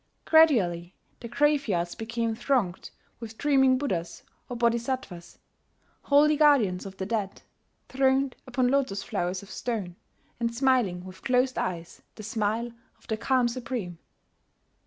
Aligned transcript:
Gradually 0.25 0.95
the 1.19 1.27
graveyards 1.27 1.93
became 1.93 2.33
thronged 2.35 2.89
with 3.19 3.37
dreaming 3.37 3.77
Buddhas 3.77 4.23
or 4.49 4.57
Bodhisattvas, 4.57 5.37
holy 6.01 6.35
guardians 6.37 6.87
of 6.87 6.97
the 6.97 7.05
dead, 7.05 7.43
throned 7.87 8.35
upon 8.47 8.69
lotos 8.69 9.03
flowers 9.03 9.43
of 9.43 9.51
stone, 9.51 9.95
and 10.39 10.55
smiling 10.55 11.05
with 11.05 11.21
closed 11.23 11.55
eyes 11.59 12.01
the 12.15 12.23
smile 12.23 12.71
of 12.97 13.05
the 13.09 13.15
Calm 13.15 13.47
Supreme. 13.47 13.99